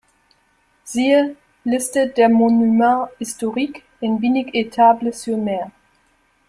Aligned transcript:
Siehe: 0.83 1.35
Liste 1.63 2.07
der 2.07 2.27
Monuments 2.27 3.13
historiques 3.19 3.83
in 3.99 4.19
Binic-Étables-sur-Mer 4.19 5.71